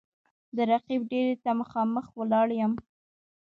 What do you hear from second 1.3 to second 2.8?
ته مـــخامخ ولاړ یـــــم